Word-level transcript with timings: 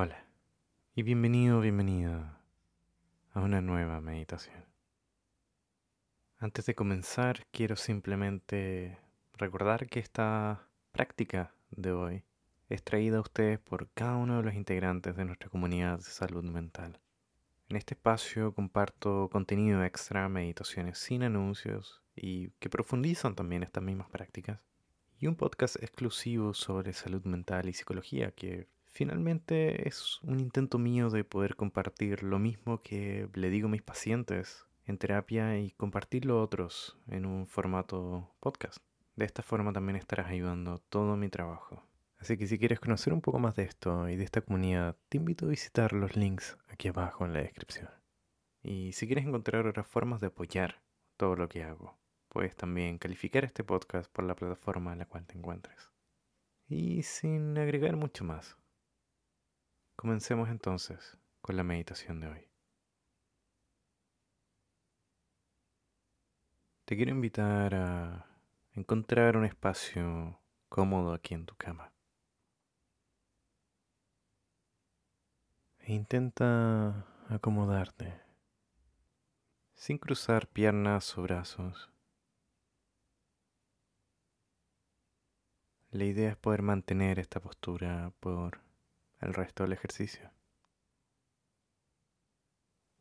Hola 0.00 0.24
y 0.94 1.02
bienvenido, 1.02 1.60
bienvenida 1.60 2.40
a 3.32 3.40
una 3.40 3.60
nueva 3.60 4.00
meditación. 4.00 4.64
Antes 6.38 6.66
de 6.66 6.76
comenzar, 6.76 7.44
quiero 7.50 7.74
simplemente 7.74 8.96
recordar 9.32 9.88
que 9.88 9.98
esta 9.98 10.68
práctica 10.92 11.52
de 11.72 11.90
hoy 11.90 12.24
es 12.68 12.84
traída 12.84 13.18
a 13.18 13.22
ustedes 13.22 13.58
por 13.58 13.90
cada 13.90 14.14
uno 14.14 14.36
de 14.36 14.44
los 14.44 14.54
integrantes 14.54 15.16
de 15.16 15.24
nuestra 15.24 15.50
comunidad 15.50 15.96
de 15.96 16.04
salud 16.04 16.44
mental. 16.44 17.00
En 17.68 17.76
este 17.76 17.94
espacio 17.94 18.54
comparto 18.54 19.28
contenido 19.32 19.82
extra, 19.82 20.28
meditaciones 20.28 20.98
sin 20.98 21.24
anuncios 21.24 22.04
y 22.14 22.50
que 22.60 22.70
profundizan 22.70 23.34
también 23.34 23.64
estas 23.64 23.82
mismas 23.82 24.08
prácticas, 24.10 24.60
y 25.18 25.26
un 25.26 25.34
podcast 25.34 25.74
exclusivo 25.82 26.54
sobre 26.54 26.92
salud 26.92 27.24
mental 27.24 27.68
y 27.68 27.72
psicología 27.72 28.30
que 28.30 28.68
Finalmente 28.88 29.88
es 29.88 30.20
un 30.22 30.40
intento 30.40 30.78
mío 30.78 31.10
de 31.10 31.22
poder 31.22 31.54
compartir 31.54 32.22
lo 32.22 32.38
mismo 32.38 32.80
que 32.80 33.28
le 33.34 33.50
digo 33.50 33.68
a 33.68 33.70
mis 33.70 33.82
pacientes 33.82 34.66
en 34.86 34.98
terapia 34.98 35.58
y 35.58 35.70
compartirlo 35.72 36.38
a 36.38 36.42
otros 36.42 36.96
en 37.06 37.26
un 37.26 37.46
formato 37.46 38.34
podcast. 38.40 38.78
De 39.14 39.24
esta 39.24 39.42
forma 39.42 39.72
también 39.72 39.96
estarás 39.96 40.28
ayudando 40.28 40.78
todo 40.88 41.16
mi 41.16 41.28
trabajo. 41.28 41.84
Así 42.18 42.36
que 42.36 42.46
si 42.46 42.58
quieres 42.58 42.80
conocer 42.80 43.12
un 43.12 43.20
poco 43.20 43.38
más 43.38 43.54
de 43.54 43.62
esto 43.64 44.08
y 44.08 44.16
de 44.16 44.24
esta 44.24 44.40
comunidad, 44.40 44.96
te 45.08 45.18
invito 45.18 45.46
a 45.46 45.50
visitar 45.50 45.92
los 45.92 46.16
links 46.16 46.58
aquí 46.68 46.88
abajo 46.88 47.24
en 47.24 47.32
la 47.32 47.40
descripción. 47.40 47.88
Y 48.62 48.92
si 48.92 49.06
quieres 49.06 49.26
encontrar 49.26 49.66
otras 49.66 49.86
formas 49.86 50.20
de 50.20 50.28
apoyar 50.28 50.82
todo 51.16 51.36
lo 51.36 51.48
que 51.48 51.62
hago, 51.62 51.96
puedes 52.28 52.56
también 52.56 52.98
calificar 52.98 53.44
este 53.44 53.62
podcast 53.62 54.10
por 54.10 54.24
la 54.24 54.34
plataforma 54.34 54.92
en 54.92 54.98
la 54.98 55.06
cual 55.06 55.26
te 55.26 55.38
encuentres. 55.38 55.90
Y 56.66 57.02
sin 57.02 57.56
agregar 57.56 57.96
mucho 57.96 58.24
más, 58.24 58.56
Comencemos 60.00 60.48
entonces 60.48 61.18
con 61.40 61.56
la 61.56 61.64
meditación 61.64 62.20
de 62.20 62.28
hoy. 62.28 62.48
Te 66.84 66.94
quiero 66.94 67.10
invitar 67.10 67.74
a 67.74 68.24
encontrar 68.74 69.36
un 69.36 69.44
espacio 69.44 70.38
cómodo 70.68 71.12
aquí 71.12 71.34
en 71.34 71.46
tu 71.46 71.56
cama. 71.56 71.92
E 75.80 75.92
intenta 75.92 77.04
acomodarte 77.28 78.22
sin 79.74 79.98
cruzar 79.98 80.46
piernas 80.46 81.18
o 81.18 81.22
brazos. 81.22 81.90
La 85.90 86.04
idea 86.04 86.30
es 86.30 86.36
poder 86.36 86.62
mantener 86.62 87.18
esta 87.18 87.40
postura 87.40 88.12
por 88.20 88.67
el 89.20 89.34
resto 89.34 89.64
del 89.64 89.72
ejercicio. 89.72 90.30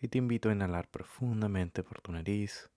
Y 0.00 0.08
te 0.08 0.18
invito 0.18 0.48
a 0.48 0.52
inhalar 0.52 0.88
profundamente 0.88 1.82
por 1.82 2.00
tu 2.00 2.12
nariz. 2.12 2.70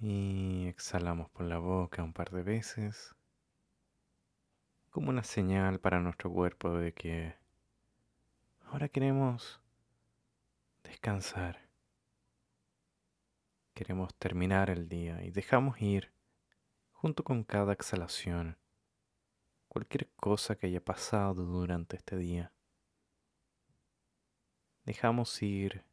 Y 0.00 0.66
exhalamos 0.66 1.30
por 1.30 1.46
la 1.46 1.58
boca 1.58 2.02
un 2.02 2.12
par 2.12 2.30
de 2.30 2.42
veces. 2.42 3.14
Como 4.90 5.10
una 5.10 5.24
señal 5.24 5.80
para 5.80 6.00
nuestro 6.00 6.30
cuerpo 6.30 6.76
de 6.76 6.92
que 6.92 7.34
ahora 8.66 8.88
queremos 8.88 9.60
descansar. 10.82 11.68
Queremos 13.72 14.14
terminar 14.16 14.70
el 14.70 14.88
día 14.88 15.24
y 15.24 15.30
dejamos 15.30 15.80
ir 15.80 16.12
junto 16.92 17.24
con 17.24 17.44
cada 17.44 17.72
exhalación 17.72 18.58
cualquier 19.74 20.08
cosa 20.14 20.54
que 20.54 20.68
haya 20.68 20.80
pasado 20.80 21.44
durante 21.44 21.96
este 21.96 22.16
día. 22.16 22.52
Dejamos 24.84 25.42
ir 25.42 25.84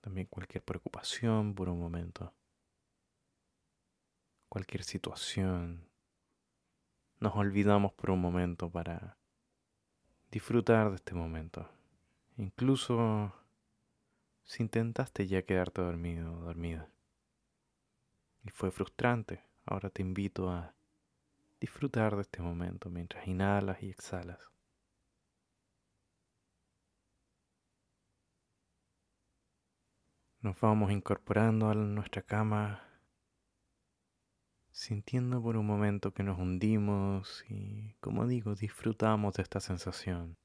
también 0.00 0.26
cualquier 0.26 0.64
preocupación 0.64 1.54
por 1.54 1.68
un 1.68 1.78
momento, 1.78 2.34
cualquier 4.48 4.82
situación. 4.82 5.88
Nos 7.20 7.36
olvidamos 7.36 7.92
por 7.92 8.10
un 8.10 8.20
momento 8.20 8.68
para 8.68 9.16
disfrutar 10.32 10.90
de 10.90 10.96
este 10.96 11.14
momento. 11.14 11.70
Incluso 12.36 13.32
si 14.42 14.64
intentaste 14.64 15.28
ya 15.28 15.42
quedarte 15.42 15.82
dormido 15.82 16.40
dormida 16.40 16.90
y 18.42 18.50
fue 18.50 18.72
frustrante, 18.72 19.44
ahora 19.66 19.88
te 19.88 20.02
invito 20.02 20.50
a 20.50 20.75
disfrutar 21.60 22.16
de 22.16 22.22
este 22.22 22.42
momento 22.42 22.90
mientras 22.90 23.26
inhalas 23.26 23.82
y 23.82 23.90
exhalas. 23.90 24.38
Nos 30.40 30.60
vamos 30.60 30.92
incorporando 30.92 31.68
a 31.70 31.74
nuestra 31.74 32.22
cama, 32.22 32.82
sintiendo 34.70 35.42
por 35.42 35.56
un 35.56 35.66
momento 35.66 36.12
que 36.12 36.22
nos 36.22 36.38
hundimos 36.38 37.44
y, 37.48 37.94
como 38.00 38.26
digo, 38.26 38.54
disfrutamos 38.54 39.34
de 39.34 39.42
esta 39.42 39.58
sensación 39.58 40.36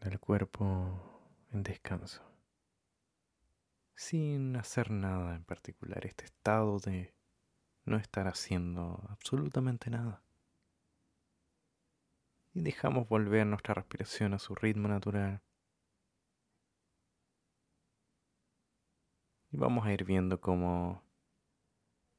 del 0.00 0.18
cuerpo 0.18 1.20
en 1.52 1.62
descanso, 1.62 2.22
sin 3.94 4.56
hacer 4.56 4.90
nada 4.90 5.36
en 5.36 5.44
particular, 5.44 6.04
este 6.06 6.24
estado 6.24 6.80
de 6.80 7.14
no 7.84 7.96
estar 7.96 8.28
haciendo 8.28 9.06
absolutamente 9.10 9.90
nada. 9.90 10.22
Y 12.52 12.62
dejamos 12.62 13.08
volver 13.08 13.46
nuestra 13.46 13.74
respiración 13.74 14.34
a 14.34 14.38
su 14.38 14.54
ritmo 14.54 14.88
natural. 14.88 15.42
Y 19.52 19.56
vamos 19.56 19.86
a 19.86 19.92
ir 19.92 20.04
viendo 20.04 20.40
cómo 20.40 21.02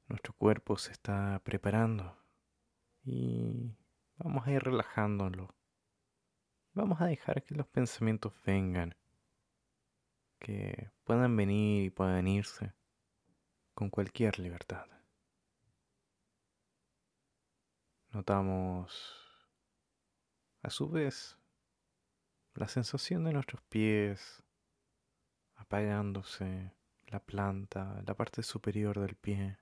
nuestro 0.08 0.34
cuerpo 0.34 0.78
se 0.78 0.92
está 0.92 1.42
preparando. 1.44 2.18
Y 3.04 3.76
vamos 4.18 4.46
a 4.48 4.52
ir 4.52 4.62
relajándolo. 4.62 5.54
Vamos 6.74 7.02
a 7.02 7.06
dejar 7.06 7.44
que 7.44 7.56
los 7.56 7.68
pensamientos 7.68 8.34
vengan. 8.46 8.96
Que 10.40 10.92
puedan 11.04 11.36
venir 11.36 11.86
y 11.86 11.90
puedan 11.90 12.28
irse 12.28 12.74
con 13.74 13.90
cualquier 13.90 14.40
libertad. 14.40 14.86
Notamos 18.12 18.92
a 20.64 20.70
su 20.70 20.90
vez 20.90 21.38
la 22.56 22.68
sensación 22.68 23.24
de 23.24 23.32
nuestros 23.32 23.62
pies 23.62 24.44
apagándose, 25.56 26.74
la 27.08 27.22
planta, 27.22 28.04
la 28.06 28.14
parte 28.14 28.44
superior 28.44 29.00
del 29.00 29.16
pie, 29.16 29.60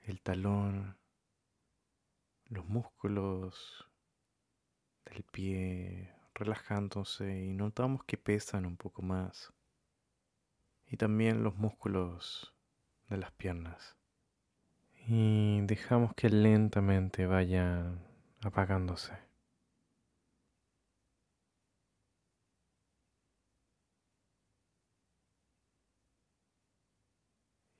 el 0.00 0.22
talón, 0.22 0.96
los 2.46 2.64
músculos 2.64 3.86
del 5.04 5.24
pie 5.24 6.14
relajándose 6.32 7.44
y 7.44 7.52
notamos 7.52 8.02
que 8.04 8.16
pesan 8.16 8.64
un 8.64 8.78
poco 8.78 9.02
más. 9.02 9.52
Y 10.86 10.96
también 10.96 11.44
los 11.44 11.54
músculos 11.56 12.54
de 13.10 13.18
las 13.18 13.32
piernas 13.32 13.97
y 15.10 15.62
dejamos 15.62 16.14
que 16.14 16.28
lentamente 16.28 17.26
vayan 17.26 17.98
apagándose. 18.42 19.14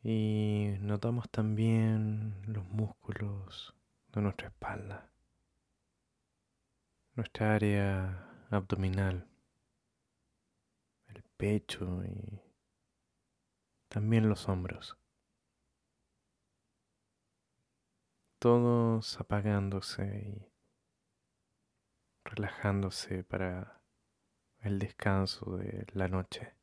Y 0.03 0.77
notamos 0.81 1.29
también 1.31 2.41
los 2.47 2.65
músculos 2.67 3.75
de 4.13 4.23
nuestra 4.23 4.49
espalda, 4.49 5.11
nuestra 7.15 7.55
área 7.55 8.47
abdominal, 8.51 9.29
el 11.09 11.23
pecho 11.37 12.03
y 12.07 12.41
también 13.89 14.31
los 14.31 14.49
hombros. 14.49 14.97
Todos 18.39 19.21
apagándose 19.21 20.05
y 20.05 20.53
relajándose 22.25 23.25
para 23.25 23.81
el 24.61 24.79
descanso 24.79 25.57
de 25.57 25.87
la 25.93 26.09
noche. 26.09 26.55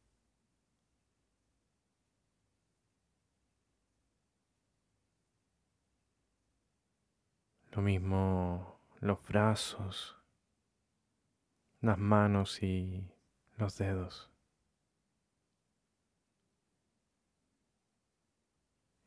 Lo 7.72 7.81
mismo 7.81 8.80
los 9.01 9.21
brazos, 9.28 10.18
las 11.81 11.98
manos 11.98 12.63
y 12.63 13.12
los 13.57 13.78
dedos. 13.78 14.31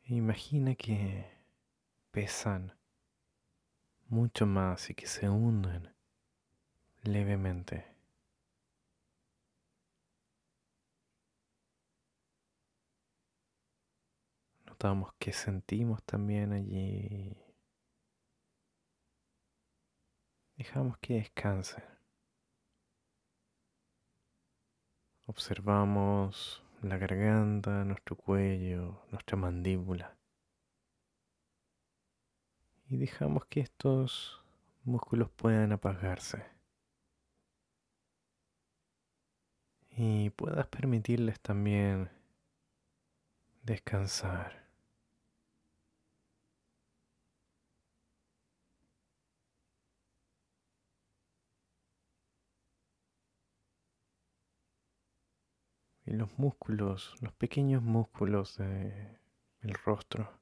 Imagina 0.04 0.74
que 0.74 1.37
pesan 2.10 2.76
mucho 4.08 4.46
más 4.46 4.90
y 4.90 4.94
que 4.94 5.06
se 5.06 5.28
hunden 5.28 5.94
levemente. 7.02 7.86
Notamos 14.66 15.12
que 15.18 15.32
sentimos 15.32 16.02
también 16.04 16.52
allí. 16.52 17.36
Dejamos 20.56 20.98
que 20.98 21.14
descansen. 21.14 21.84
Observamos 25.26 26.64
la 26.82 26.96
garganta, 26.96 27.84
nuestro 27.84 28.16
cuello, 28.16 29.02
nuestra 29.10 29.36
mandíbula. 29.36 30.17
Y 32.88 32.96
dejamos 32.96 33.44
que 33.46 33.60
estos 33.60 34.42
músculos 34.84 35.30
puedan 35.30 35.72
apagarse. 35.72 36.44
Y 39.90 40.30
puedas 40.30 40.66
permitirles 40.68 41.40
también 41.40 42.10
descansar. 43.62 44.68
y 56.08 56.14
los 56.14 56.38
músculos, 56.38 57.14
los 57.20 57.32
pequeños 57.34 57.82
músculos 57.82 58.56
del 58.56 59.74
rostro, 59.84 60.32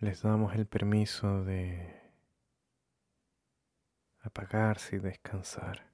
les 0.00 0.22
damos 0.22 0.54
el 0.54 0.66
permiso 0.66 1.44
de 1.44 2.00
apagarse 4.20 4.96
y 4.96 4.98
descansar. 4.98 5.92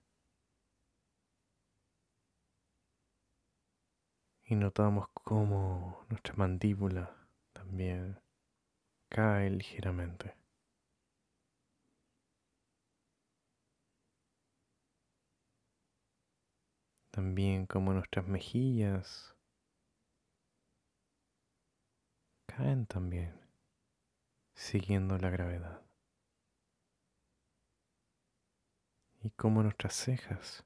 Y 4.44 4.54
notamos 4.54 5.08
cómo 5.12 6.06
nuestra 6.08 6.34
mandíbula 6.34 7.16
también 7.52 8.20
cae 9.08 9.50
ligeramente. 9.50 10.36
También 17.10 17.66
como 17.66 17.92
nuestras 17.92 18.28
mejillas 18.28 19.34
caen 22.46 22.86
también, 22.86 23.45
siguiendo 24.56 25.18
la 25.18 25.30
gravedad. 25.30 25.82
Y 29.22 29.30
como 29.30 29.62
nuestras 29.62 29.94
cejas 29.94 30.64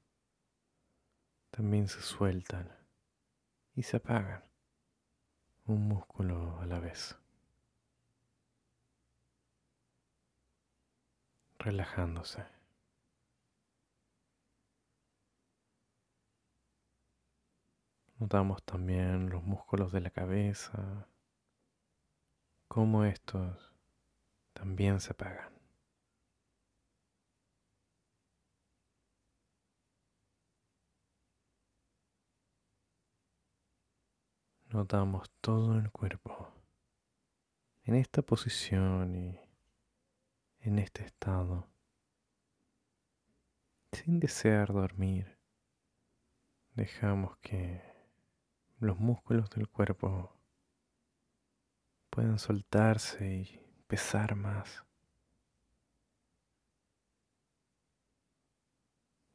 también 1.51 1.87
se 1.87 2.01
sueltan 2.01 2.71
y 3.75 3.83
se 3.83 3.97
apagan, 3.97 4.43
un 5.65 5.87
músculo 5.87 6.59
a 6.61 6.65
la 6.65 6.79
vez. 6.79 7.17
Relajándose. 11.59 12.43
Notamos 18.19 18.63
también 18.63 19.29
los 19.29 19.43
músculos 19.43 19.91
de 19.91 20.01
la 20.01 20.11
cabeza, 20.11 21.07
cómo 22.67 23.03
estos 23.03 23.70
también 24.61 24.99
se 24.99 25.11
apagan. 25.11 25.51
Notamos 34.69 35.31
todo 35.41 35.79
el 35.79 35.89
cuerpo 35.89 36.53
en 37.85 37.95
esta 37.95 38.21
posición 38.21 39.15
y 39.15 39.39
en 40.59 40.77
este 40.77 41.05
estado, 41.05 41.67
sin 43.91 44.19
desear 44.19 44.71
dormir. 44.71 45.39
Dejamos 46.75 47.35
que 47.37 47.81
los 48.77 48.99
músculos 48.99 49.49
del 49.49 49.67
cuerpo 49.67 50.39
pueden 52.11 52.37
soltarse 52.37 53.27
y 53.27 53.70
pesar 53.91 54.35
más. 54.35 54.85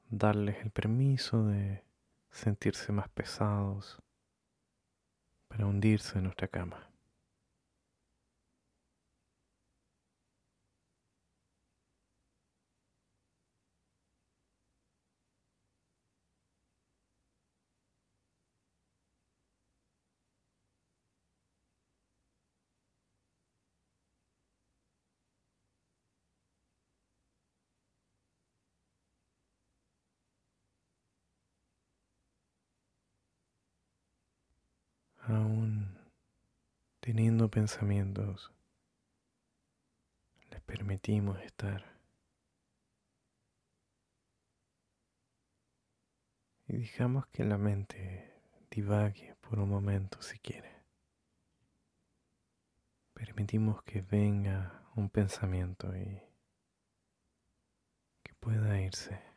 Darles 0.09 0.57
el 0.65 0.71
permiso 0.71 1.45
de 1.45 1.85
sentirse 2.31 2.91
más 2.91 3.11
pesados 3.11 4.01
para 5.49 5.67
hundirse 5.67 6.17
en 6.17 6.25
nuestra 6.25 6.49
cama. 6.49 6.91
Aún 35.29 35.99
teniendo 37.01 37.49
pensamientos, 37.49 38.53
les 40.51 40.61
permitimos 40.63 41.41
estar. 41.41 41.85
Y 46.69 46.79
dejamos 46.79 47.27
que 47.29 47.45
la 47.45 47.59
mente 47.59 48.35
divague 48.71 49.37
por 49.41 49.61
un 49.61 49.71
momento 49.71 50.21
si 50.21 50.39
quiere. 50.39 50.75
Permitimos 53.15 53.83
que 53.85 54.03
venga 54.03 54.83
un 54.97 55.09
pensamiento 55.09 55.97
y 55.97 56.21
que 58.23 58.35
pueda 58.35 58.81
irse. 58.81 59.36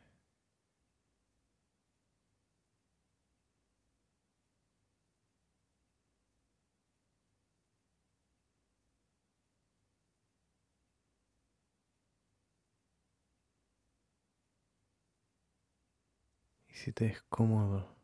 Si 16.80 16.92
te 16.92 17.08
es 17.08 17.20
cómodo, 17.24 17.94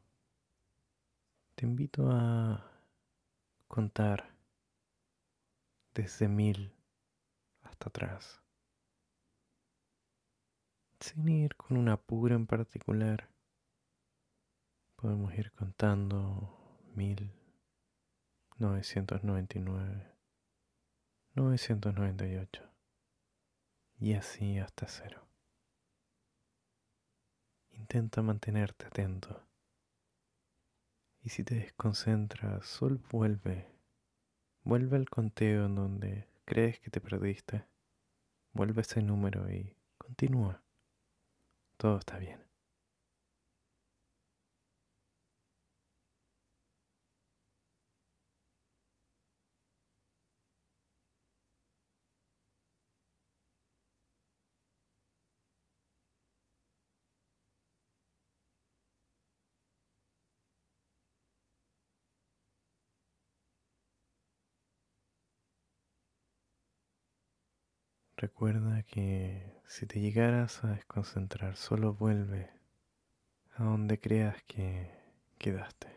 te 1.54 1.64
invito 1.64 2.11
a 2.11 2.71
contar 3.68 4.28
desde 5.95 6.28
mil 6.28 6.75
hasta 7.62 7.88
atrás, 7.88 8.42
sin 11.00 11.26
ir 11.26 11.56
con 11.56 11.78
un 11.78 11.88
apuro 11.88 12.35
en 12.35 12.47
particular. 12.47 13.30
Podemos 14.97 15.33
ir 15.38 15.52
contando 15.52 16.78
mil 16.95 17.33
novecientos 18.59 19.25
noventa 19.25 19.56
y 19.56 19.62
nueve, 19.62 20.06
novecientos 21.35 21.95
noventa 21.95 22.26
y 22.26 22.37
ocho 22.37 22.62
y 23.99 24.12
así 24.12 24.59
hasta 24.59 24.87
cero. 24.87 25.25
Intenta 27.76 28.23
mantenerte 28.23 28.87
atento. 28.87 29.47
Y 31.23 31.28
si 31.28 31.45
te 31.45 31.56
desconcentras, 31.56 32.66
solo 32.66 32.99
vuelve. 33.11 33.66
Vuelve 34.64 34.97
al 34.97 35.09
conteo 35.09 35.66
en 35.66 35.75
donde 35.75 36.28
crees 36.45 36.80
que 36.80 36.90
te 36.90 37.00
perdiste. 37.00 37.66
Vuelve 38.52 38.83
ese 38.83 39.02
número 39.02 39.50
y 39.50 39.76
continúa. 39.99 40.62
Todo 41.76 41.99
está 41.99 42.18
bien. 42.18 42.45
Recuerda 68.18 68.82
que 68.85 69.42
si 69.66 69.85
te 69.87 70.00
llegaras 70.00 70.64
a 70.64 70.68
desconcentrar, 70.68 71.56
solo 71.56 71.92
vuelve 71.92 72.49
a 73.56 73.64
donde 73.64 74.00
creas 74.00 74.42
que 74.44 74.90
quedaste. 75.38 75.95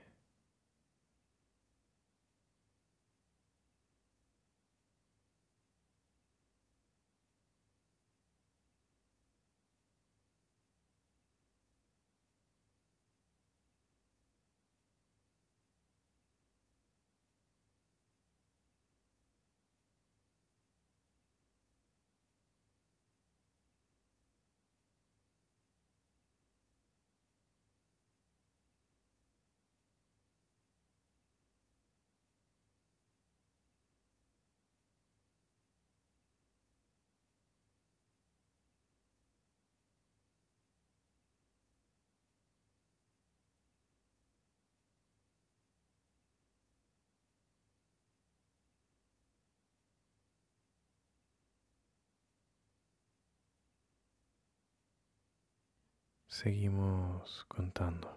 Seguimos 56.31 57.43
contando. 57.47 58.15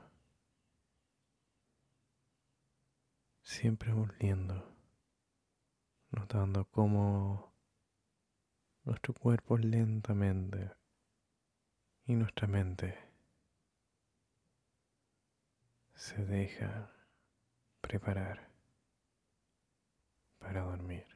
Siempre 3.40 3.90
volviendo, 3.94 4.76
notando 6.10 6.66
cómo 6.66 7.54
nuestro 8.84 9.14
cuerpo 9.14 9.56
lentamente 9.56 10.72
y 12.04 12.14
nuestra 12.14 12.46
mente 12.46 12.98
se 15.94 16.22
deja 16.22 16.92
preparar 17.80 18.46
para 20.38 20.60
dormir. 20.64 21.11